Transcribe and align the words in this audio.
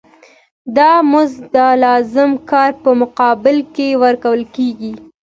دا 0.77 0.91
مزد 1.11 1.39
د 1.55 1.57
لازم 1.85 2.31
کار 2.51 2.71
په 2.83 2.89
مقابل 3.01 3.57
کې 3.75 3.87
ورکول 4.03 4.41
کېږي 4.55 4.93